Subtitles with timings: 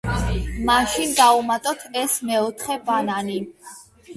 [0.69, 3.37] მაშინ, დავუმატოთ ეს მეოთხე ბანანი.